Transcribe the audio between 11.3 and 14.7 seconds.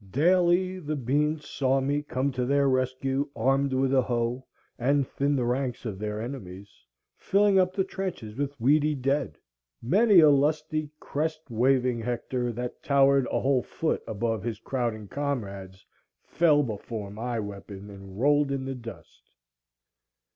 waving Hector, that towered a whole foot above his